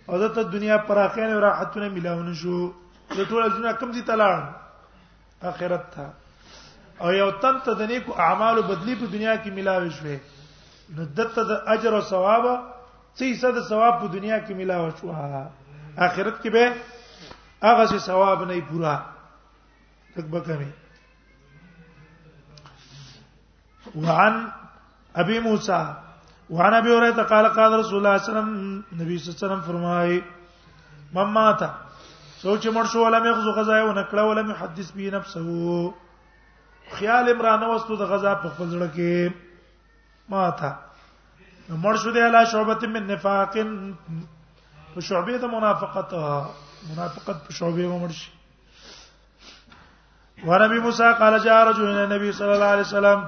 [0.08, 2.58] او دته دنیا پر اخره نه راحتونه ملاونه شو
[3.16, 4.44] د ټول دنیا کم دي تلاړ
[5.50, 6.10] اخرت تھا
[7.04, 10.16] او یو تن ته د نیکو اعمالو بدلی په دنیا کې ملاوي شوه
[10.92, 12.44] نو دته د اجر او ثواب
[13.16, 15.06] څه څه د ثواب په دنیا کې ملاوه شو
[16.06, 16.64] اخرت کې به
[17.66, 18.94] هغه څه ثواب نه پورا
[20.16, 20.70] تک بکمي
[24.06, 24.34] وعن
[25.22, 25.80] ابي موسى
[26.50, 28.50] وعن ابي هريره قال قال رسول الله صلى الله عليه وسلم
[29.00, 30.20] نبی صلی الله علیه وسلم فرمای
[31.16, 31.70] مما تا
[32.42, 35.94] سوچ مړ شو ولم يغزو غزا یو نکړه ولم يحدث به نفسه
[36.96, 39.43] خیال عمران واستو د غزا په خپل ځړه کې
[40.28, 40.78] ما تا
[41.68, 43.52] مرشد اله شعبت من نفاق
[44.94, 46.42] په شعبې د منافقت آه،
[46.90, 48.30] منافقت په شعبې مړ شي
[50.46, 53.18] وربي موسی قال جاء رجل الى النبي صلى الله عليه وسلم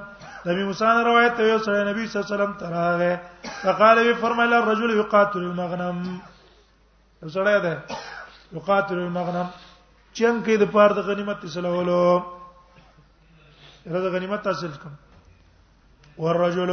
[0.51, 3.21] نبی موسی نے روایت نبی صلی الله علیه وسلم تراغه
[3.63, 5.97] فقال بي فرمایل الرجل يقاتل المغنم
[7.23, 7.75] یو سره ده
[8.53, 9.47] يقاتل المغنم
[10.19, 12.05] چنګ کې د پاره د غنیمت تسلولو
[13.95, 14.93] رزق غنیمت تاسو کوم
[16.23, 16.71] والرجل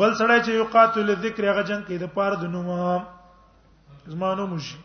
[0.00, 2.68] بل سړی چې یقاتل الذکر هغه جنگ کې د پار د نوم
[4.14, 4.76] زمانو مشي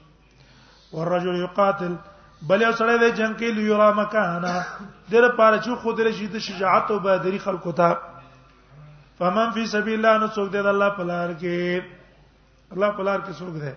[0.94, 1.96] والرجل يقاتل
[2.52, 4.54] بل یو سړی د جنگ کې لیورا مکانا
[5.12, 7.98] د لپاره چې خود لري د شجاعت او بادری خلکو ته
[9.20, 11.84] فمن فی سبیل الله نو څوک دی د الله په لار کې
[12.74, 13.74] الله په لار کې څوک دی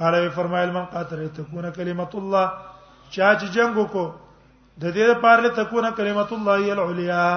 [0.00, 2.46] قال وی فرمایل من قاتل تکونه کلمت الله
[3.10, 7.30] چا چې جنگ وکړو د دې لپاره تکونه کلمت الله العلیا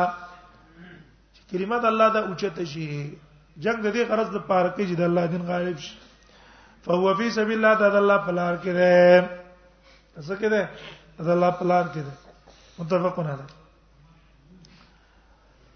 [1.52, 3.18] کلمت الله دا اوچته شي
[3.60, 5.96] جنگ دې غرض د پاره کې چې د الله دین غالب شي
[6.86, 9.30] فهو فی سبیل الله د الله په لار کې ده
[10.26, 10.70] څه کې ده
[11.30, 12.12] د الله په لار کې ده
[12.82, 13.58] متفقون علیه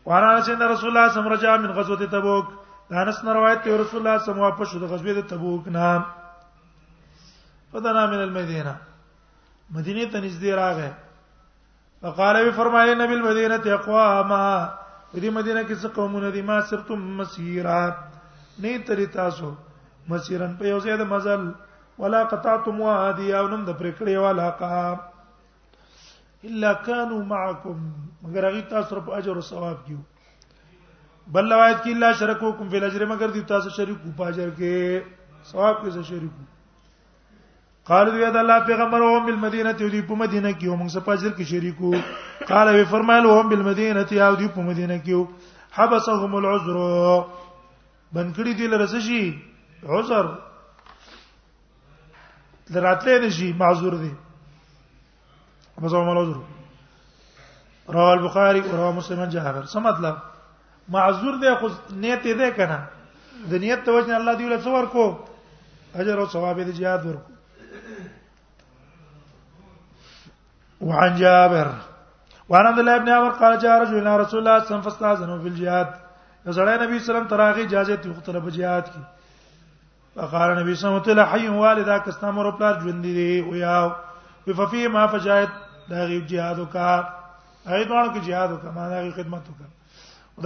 [0.06, 2.46] وانا چې رسول الله صلی الله علیه وسلم من غزوه تبوک
[2.92, 6.04] دا نس روایت ته رسول الله صلی الله علیه وسلم د غزوه تبوک نام
[7.72, 8.76] فدنا من المدینه
[9.72, 10.90] مدینه ته نږدې راغی
[12.02, 14.46] فقال وی فرمایي نبی المدینه اقواما
[15.22, 17.82] دې مدینه کې څه قومونه دي ما سرتم مسیرا
[18.64, 19.50] نه تری تاسو
[20.14, 21.42] مسیرن په یو ځای د مزل
[22.04, 27.84] ولا قطعتم وادي او نم د پرکړې والا کا الا كانوا معكم
[28.24, 33.06] مگر هغه تاسو په اجر او ثواب کې بل روایت کې الله شرکوکم فی الاجر
[33.14, 36.52] مگر دي تاسو شریکو په اجر کې ثواب کې شریکو
[37.90, 40.90] قالو یا د الله پیغمبر او هم بالمدینه ته دی په مدینه کې او موږ
[40.96, 41.94] سپا اجر کې شریکو
[42.52, 45.28] قال وی فرمایلو هم بالمدینه ته او دی په مدینه کې
[45.78, 46.78] حبسهم العذر
[48.14, 49.24] بنکړي دی لرس شي
[49.90, 50.26] عذر
[52.72, 54.12] دراتلې نشي معذور دي
[55.82, 56.40] حبسهم العذر
[57.98, 60.16] رواه البخاري او رواه مسلم جابر څه مطلب
[60.96, 62.80] معذور دی خو نیت یې ده کنه
[63.52, 65.18] د نیت توجه الله دی له څور کو
[65.96, 67.33] اجر او ثواب دې جهاد ورکو
[70.84, 71.68] وعن جابر
[72.50, 74.82] وعن عبد الله بن عمر قال جاء رجل الى رسول الله صلى الله عليه وسلم
[74.82, 75.88] فاستاذنه في الجهاد
[76.46, 79.02] یو سړی نبی سلام تراغه اجازه ته وختره په جهاد کې
[80.16, 83.76] فقال نبی صلی الله علیه وسلم حي والدا کستا مور پلار ژوند دي او یا
[84.58, 85.50] ففي ما فجاهد
[85.90, 86.90] دا غي جهاد وکا
[87.72, 89.68] هغه دوانو کې جهاد وکا ما دا خدمت وکا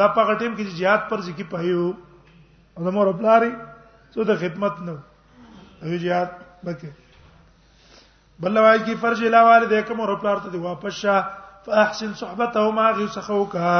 [0.01, 1.93] دا په هغه ټیم کې جهاد پر ځکه پایو
[2.77, 3.51] او مور پلاري
[4.13, 4.95] څه د خدمت نو
[5.83, 6.29] هغه جهاد
[6.65, 7.06] وکړي
[8.39, 11.21] بل وای کی فرج لا والده کوم ور پلار ته دی واپس شه
[11.65, 13.71] فاحسن صحبتهما غي سخوکا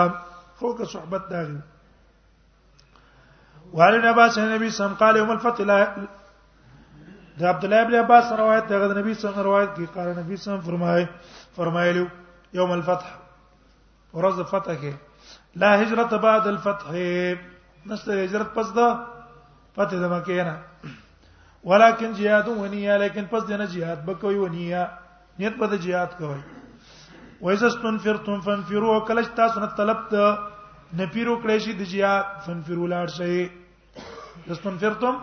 [0.59, 1.59] خوکا صحبت داغي
[3.73, 5.77] وعلي عباس النبي صلى الله عليه وسلم الفتح لا
[7.37, 10.07] دا عبد الله بن عباس روایت دا غد نبی صلی الله علیه روایت کی قال
[10.19, 11.05] نبی صلی الله فرمای
[11.55, 12.05] فرمایلو
[12.53, 13.09] یوم الفتح
[14.13, 16.91] ورز الفتح کې لا هجرت بعد الفتح
[17.85, 18.87] نست هجرت پس دا
[19.75, 20.57] فتح د مکه نه
[21.67, 24.87] ولکن jihad ونیه لیکن پس دنه jihad به کوي ونیه
[25.39, 26.41] نیت په jihad کوي
[27.41, 30.37] وایزستون فرتم فنفرو کلش چې تاسو نه طلب ته
[30.97, 33.49] نفیرو کړی شي د jihad فنفرو لاړ شي
[34.49, 35.15] استن فرتم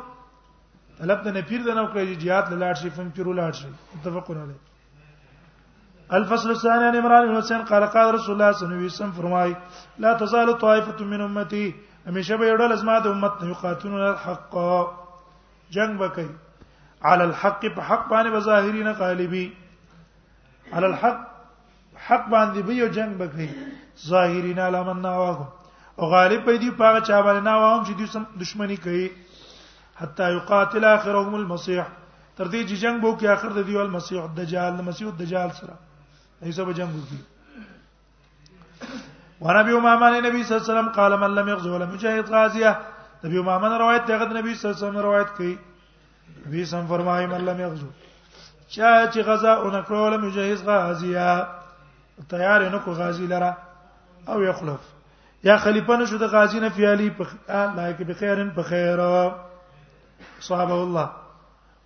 [0.99, 4.55] طلب ته نفیر د نو کړی jihad لاړ شي فنفرو لاړ شي متفقون علی
[6.19, 9.55] الفصل الثاني عن عمران بن حسين قال قال رسول الله صلى الله عليه وسلم فرمای
[9.99, 11.75] لا تزال طائفه من امتي
[12.07, 13.43] همیشه يدل یو ډول ازما د امت
[13.85, 14.53] نه الحق
[15.73, 16.27] جنگ وکي
[17.05, 19.45] على الحق په حق باندې بظاهرین غالبي
[20.73, 21.21] على الحق
[22.09, 23.49] حق باندې به یو جنگ وکي
[24.13, 29.09] ظاهرین علمن ناواهم او غالب به دي پاغه چا باندې ناواهم چې دوی کوي
[29.99, 31.85] حتا يقاتل اخرهم المسيح
[32.37, 35.77] تر دې چې جنگ کې اخر د دیو المسيح الدجال المسيح الدجال سره
[36.43, 37.21] ایسه به جنگ وکي
[39.41, 42.79] ورابي امامه نبی صلی الله علیه وسلم قال من لم يغزو ولم يجاهد غازيه
[43.25, 45.55] نبی امامه نه روایت دغه نبی صلی الله علیه وسلم روایت کړي
[46.47, 47.89] نبی سم فرمایي مله مې غزو
[48.69, 51.49] چا چې غزا اون کړول مجهز غازیا
[52.31, 53.57] تیار نه کو غازی لره
[54.29, 54.91] او یخلف
[55.47, 57.27] یا خلیفہ نشو د غازی نه فیالی په
[57.77, 58.99] لایک به خیرن په خیر
[60.49, 61.11] صحابه الله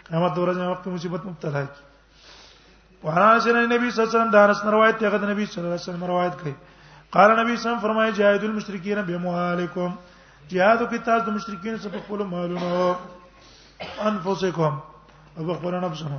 [0.08, 1.82] قیامت د ورځې مخکې مصیبت مبتلا کی
[3.04, 5.84] وحنا سن نبی صلی الله علیه وسلم دارس روایت ته غد نبی صلی الله علیه
[5.88, 6.54] وسلم روایت کوي
[7.12, 9.92] قال نبی صلی الله علیه فرمایي جهاد المشرکین بموالکم
[10.50, 12.94] جهاد کی تاسو د مشرکین څخه خپل مالونو
[14.10, 14.80] انفسکم
[15.38, 16.18] او خپل نفسونو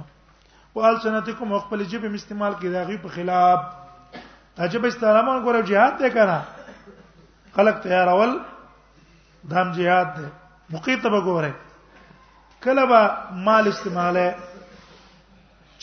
[0.77, 3.59] وال سنتکم خپل جیب استعمال کی داغي په خلاف
[4.69, 8.39] عجب استعمال غره جهاد ته کړه خلق تیارول
[9.51, 10.31] دام جهاد ده
[10.71, 11.53] مقیت به ګوره
[12.67, 14.53] کله به مال استعماله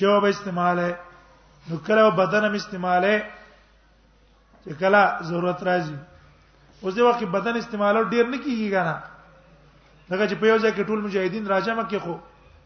[0.01, 0.89] چو به استعماله
[1.69, 3.15] نو کله بدن هم استعماله
[4.63, 5.95] چې کله ضرورت راځي
[6.83, 8.95] اوس دی وخت بدن استعمالو ډیر نه کیږي کنه
[10.19, 12.13] دا چې په یو ځای کې ټول مجاهدین راځم کې خو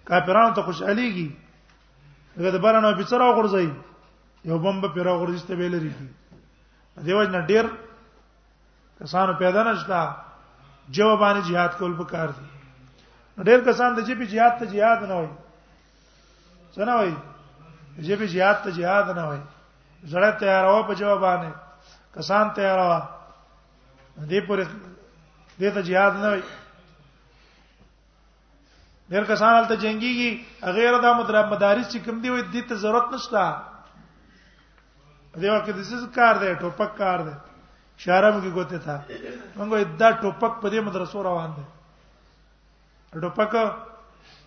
[0.10, 1.30] کافرانو ته خوشحاليږي
[2.39, 3.69] دا د بارانو په څیر اوغورځي
[4.50, 5.93] یو بم په پیرا اوغورځي ته ویل لري
[7.06, 7.65] دیو جن ډیر
[9.00, 10.02] کسانو پیدا نشتا
[10.95, 12.48] جوابانه jihad کول پکار دي
[13.48, 15.28] ډیر کسان د جې په jihad ته jihad نه وي
[16.75, 17.13] څنګه وای
[18.05, 19.41] جبه jihad ته jihad نه وای
[20.11, 21.51] زړه تیارو په جواب باندې
[22.17, 22.91] کسان تیارو
[24.29, 24.65] دې پورې
[25.59, 26.43] دې ته jihad نه وای
[29.11, 30.29] ډېر کسان هلته جنگيږي
[30.75, 31.11] غیر دا
[31.51, 33.43] مدارس چې کوم دی وای دې ته ضرورت نشته
[35.41, 37.35] دی ورکه د سیس کار دی ټوپک کار دی
[38.03, 38.95] شارم کې کوته تا
[39.57, 41.65] موږ دا ټوپک په دې مدرسو روان دي
[43.21, 43.51] ټوپک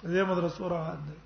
[0.01, 1.17] په دې مدرسو روان دي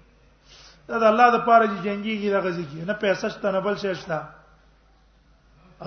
[0.88, 3.94] دا د الله د پاره چې جنگيږي د غزيږي نه پیسې شته نه بل شي
[4.02, 4.18] شته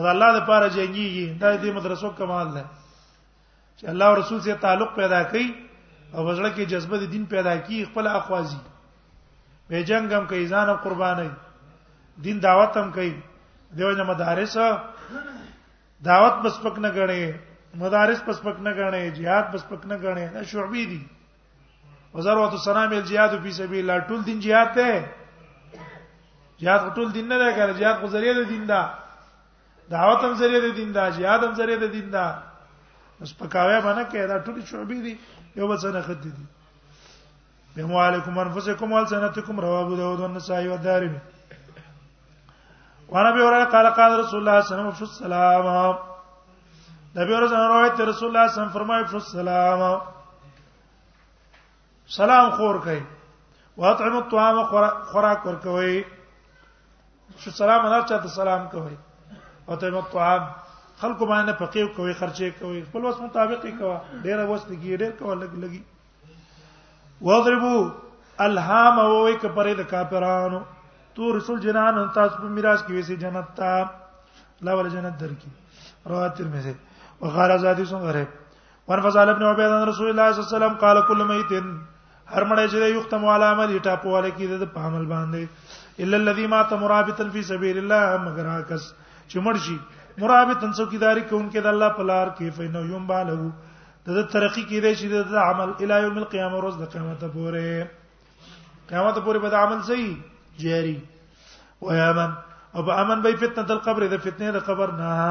[0.05, 2.63] دا الله د پاره جنگيږي دا دې مدرسو کمال ده
[3.77, 5.47] چې الله او رسول سره تعلق پیدا کړي
[6.15, 8.57] او وزړه کې جذبه د دین پیدا کړي خپل اخوازي
[9.67, 11.29] به جنگ هم کوي ځان هم قرباني
[12.23, 13.11] دین دعوت هم کوي
[13.77, 14.57] دیوونه مدارس
[16.07, 17.33] دعوت بس پک نه غړي
[17.83, 21.01] مدارس بس پک نه غړي jihad بس پک نه غړي دا شعبې دي
[22.15, 25.03] وزروت السلام الجihad فی سبیل الله ټول دین jihad ته
[26.61, 28.79] jihad ټول دین نه دی کار jihad خو ذریعہ د دین دا
[29.91, 32.23] دعوت هم ذریعہ د دین دا jihad هم ذریعہ د دین دا
[33.19, 35.13] اوس پکاوې باندې کې دا ټول شعبې دي
[35.59, 36.45] یو بل څه نه خدي دي
[37.75, 41.19] بهم علیکم انفسکم والسنتکم رواه ابو داود والنسائی والدارمی
[43.11, 45.65] وانا به اوره قال قال رسول الله صلی الله علیه وسلم فی السلام
[47.19, 49.81] نبی اور زنه روایت رسول الله صلی الله علیه وسلم فرمایي فی السلام
[52.13, 52.99] سلام خور کوي
[53.77, 54.63] واطعم الطعام
[55.11, 56.01] خوراک ورکوي
[57.39, 58.95] شو سلام نه چاته سلام کوي
[59.67, 60.41] واطعم الطعام
[60.99, 65.35] خلکو باندې فقيه کوي خرچه کوي خپل وس مطابق کوي ډیر وس لګي ډیر کوي
[65.41, 65.83] لګ لګي
[67.29, 67.73] واضربو
[68.45, 70.61] الهام او یک پرې د کافرانو
[71.17, 73.73] تو رسول جنان ان تاسو په میراث کې وسی جنت تا
[74.67, 76.73] لا ول جنت درکې رواه ترمذی
[77.25, 78.23] وقال زادی سن غره
[78.87, 81.91] ورفضل ابن عبيد عن رسول الله صلى الله عليه وسلم قال كل ميت
[82.33, 86.73] هر مړی چې یختم علی عمل ټاپواله کې د په عمل باندې الا الذي مات
[86.83, 88.83] مرابطا فی سبیل الله مگر هکس
[89.27, 89.77] چې مړ شي
[90.23, 93.39] مرابطا څوکیداری کوونکې د الله په لار کې فینو یم بالغ
[94.07, 97.87] د ترقی کې دی چې د عمل الی یوم القیامه ورځ د قیامت پورې
[98.89, 100.15] قیامت پورې به د عمل صحیح
[100.65, 100.97] جاری
[101.85, 102.31] و یامن
[102.73, 105.23] او به امن به فتنه د قبر د فتنه د قبر نه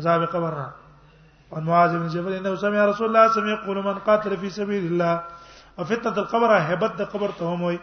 [0.00, 0.66] عذاب قبر نه
[1.56, 5.14] ان معاذ بن جبل انه سمع رسول الله سمع يقول من قاتل في سبيل الله
[5.78, 7.78] او فتنه القبر هبت د قبر ته هم وي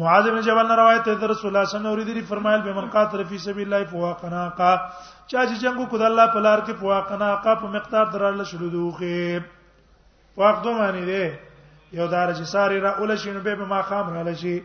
[0.00, 3.24] معاذ بن جبل روایت ده رسول الله صلی الله علیه وسلم فرمایل به من قاتل
[3.24, 4.72] فی سبیل الله فوا قناقا
[5.26, 8.70] چا چې جنگو کو د الله په لار کې فوا قناقا په مقدار دراله شروع
[8.74, 9.44] دوخه
[10.36, 11.38] واخ دوه معنی ده
[11.92, 14.60] یو دار چې ساری را اول شي نو به ما خام را لشي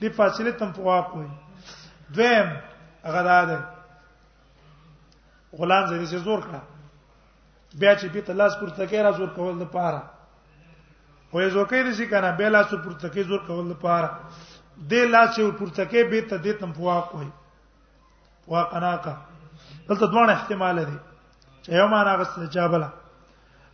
[0.00, 1.28] دی فاصله تم فوا کوي
[2.14, 2.56] دویم
[3.04, 3.58] هغه ده
[5.58, 10.02] غلام زې زور کړه بیا چې بیت الله سپورته کې را زور کول د پاره
[11.30, 14.08] خو یې زوکې دې سي کنه به لاس پورته کې زور کول لپاره
[14.90, 17.28] دې لاس یو پورته کې به ته دې تم پوا کوي
[18.46, 19.12] پوا قناقه
[19.90, 20.96] دلته دوه احتمال دي
[21.64, 22.88] چې یو معنا غسل جابله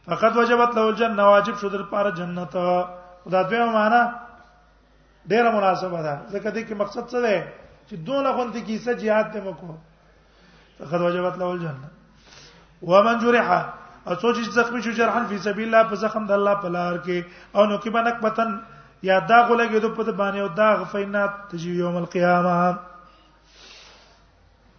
[0.08, 2.50] فقط وجبت له الجنه واجب شو در لپاره جنت
[3.32, 4.02] دا دوه معنا
[5.28, 7.36] ډیره مناسبه ده ځکه دې کې مقصد څه دی
[7.88, 9.74] چې دوه غونډه کې څه jihad ته مکو
[10.78, 11.88] فقط وجبت له الجنه
[12.92, 13.48] ومن جرح
[14.06, 17.56] اڅو چې زخمی شو جرحن فی سبیل الله په زخم د الله په لار کې
[17.58, 18.50] او نو کې باندې پتن
[19.08, 22.56] یا دا غلګې د پد باندې او دا غفینات تجی یوم القیامه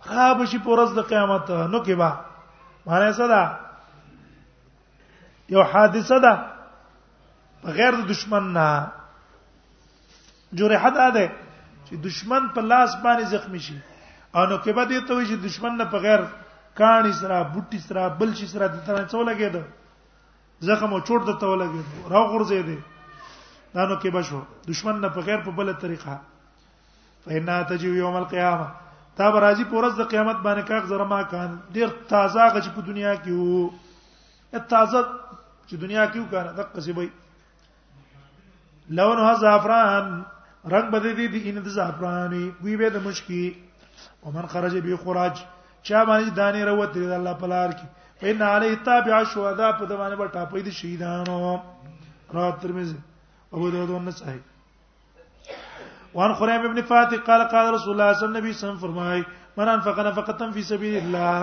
[0.07, 2.09] خراب شي په ورځ د قیامت نو کې با
[2.86, 3.43] معنی څه ده
[5.57, 6.34] یو حادثه ده
[7.67, 8.67] بغیر د دشمن نه
[10.55, 11.28] جوړه حدا ده
[11.86, 13.78] چې دشمن په لاس باندې زخمی شي
[14.36, 16.21] او نو کې به دې ته وي چې دشمن نه په غیر
[16.80, 19.55] کاڼي سره بوټي سره بل شي سره د تنه څو لګید
[20.69, 25.25] زخم او چوٹ د تو لګید راو غرزه دي دانو کې بشو دشمن نه په
[25.30, 26.15] غیر په بل طریقه
[27.25, 32.47] فإنا تجو يوم القيامة تا برازي پورز د قیامت باندې کاغ زرما کان ډیر تازه
[32.57, 39.21] غچ په دنیا کې وو تازه چې دنیا کې وو کنه دغه څه وای لون
[39.28, 40.11] ها زعفران
[40.75, 43.45] رنگ بده دي د ان د زعفرانی وی به د مشکی
[44.28, 45.41] ومن خرج به خراج
[45.88, 47.88] چا باندې دانه روت دی الله پلار کی
[48.21, 52.97] فإن علی تابع شهدا په دمانه په ټاپې دي شهیدانو رات ترمذی
[53.55, 54.39] ابو داود والنسائی
[56.15, 59.23] وان خريم ابن فاتح قال قال رسول الله صلى الله عليه وسلم فرمای
[59.57, 61.38] من انفق نفقه في سبيل الله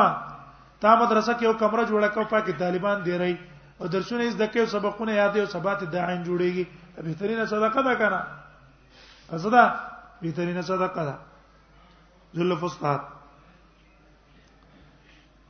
[0.81, 3.35] تا مدرسه کې یو کمره جوړه کړو پاکي طالبان دی رہی
[3.79, 7.95] او درسونه یې زده کوي سبقونه یادې او سبات د عین جوړيږي بهترینه صدقه ده
[8.03, 8.19] کنه
[9.37, 9.63] ازدا
[10.21, 11.15] بهترینه صدقه ده
[12.35, 13.01] ذل فستات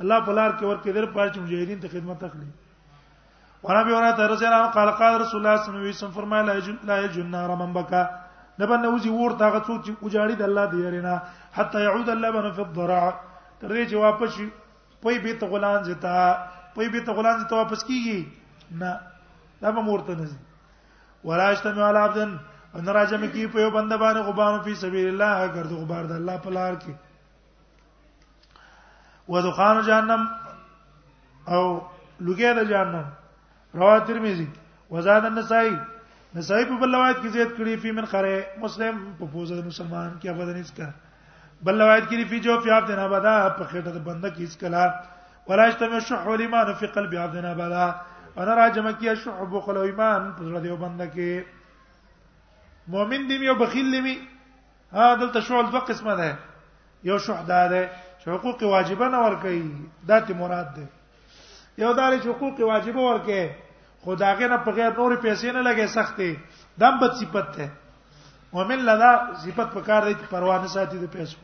[0.00, 2.50] الله پلار کې ور کې در پاره چې مجاهدین ته خدمت اخلي
[3.66, 7.30] ورابي ورته رسول الله قال قال رسول الله صلی الله علیه وسلم فرمایله لا یجن
[7.38, 8.02] نار من بکا
[8.58, 11.14] نه باندې وځي ور دغه څو چې وجاړي د الله دی رینه
[11.58, 13.04] حتی يعود اللبن في الضرع
[13.60, 14.32] تر دې چې واپس
[15.06, 16.16] پوي به ته غلان زتا
[16.74, 18.18] پوي به ته غلان زتا واپس کیږي
[18.82, 18.90] نه
[19.64, 20.38] دا به مورته نه ځي
[21.30, 22.18] ولا اجتمع على عبد
[22.74, 26.36] ان راجم کی په یو بند باندې غبار فی سبیل الله ګرځ غبار د الله
[26.46, 26.92] په لار کې
[29.34, 30.22] ودخان جهنم
[31.48, 31.82] او
[32.20, 33.04] لګیا د جهنم
[33.80, 34.48] رواه ترمذی
[34.90, 35.74] وزاد النسائی
[36.34, 40.30] نسائی په بل روایت کې زید کړي فی من قره مسلم په پوزه مسلمان کې
[40.30, 40.86] ابدا نه اسکا
[41.68, 45.44] بل روایت کې فی جو فی عبد نه ابدا په خټه د بنده کې اسکلا
[45.50, 47.84] ولا اجتمع شح والایمان فی قلب عبد نه ابدا
[48.44, 53.54] انا راجم کې شح بو خل ایمان په زړه دی بنده کې مؤمن دی یو
[53.62, 54.18] بخیل دی
[54.96, 56.38] ها دلته شعل دوه قسمه ده
[57.10, 57.68] یو شح ده
[58.20, 59.62] چې حقوق واجبانه ور کوي
[60.08, 60.88] داتې مراد ده
[61.84, 63.44] یو دا چې حقوق واجبه ور کوي
[64.04, 66.30] خداګه نه په غیر نور پیسې نه لګي سختي
[66.78, 67.70] دم بد صفت ده
[68.56, 69.10] مؤمن لدا
[69.44, 71.36] صفت په کار دی پروا نه ساتي د پیسو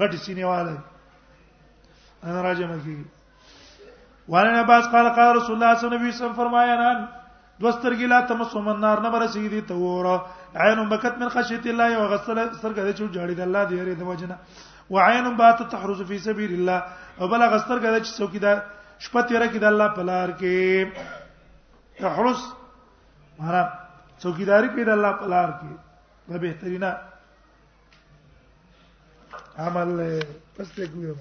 [0.00, 0.74] غټ سینېواله
[2.24, 6.98] انا راځه مکی وانا عباس قال قال رسول الله صلی الله علیه وسلم فرمایا نن
[7.66, 10.26] دوستر ګلا تمسو من نار نه برسې دي ته وره
[10.64, 14.10] عین بکت من خشیت الله او غسل سرګه چې جوړی د الله دی ری د
[14.10, 14.36] وجنه
[14.90, 16.82] وعین بات تحرز فی سبیل الله
[17.22, 18.54] او بل غستر ګل چې څوک دا
[19.08, 21.18] شپه تیره کې د الله په لار کې
[22.08, 22.40] احرس
[23.38, 23.66] مہران
[24.20, 25.70] څوکیداری کوي د الله په لار کې
[26.28, 26.90] دا بهترینا
[29.66, 29.90] عمل
[30.54, 31.12] پسته کوي